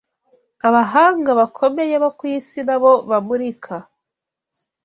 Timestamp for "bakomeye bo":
1.39-2.09